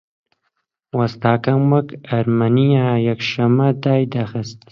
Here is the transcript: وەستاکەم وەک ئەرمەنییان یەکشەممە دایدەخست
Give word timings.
وەستاکەم 0.97 1.61
وەک 1.73 1.89
ئەرمەنییان 2.09 2.97
یەکشەممە 3.07 3.67
دایدەخست 3.83 4.57